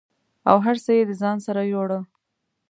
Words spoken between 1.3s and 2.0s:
سره یووړه